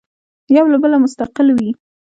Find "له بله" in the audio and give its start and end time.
0.73-0.97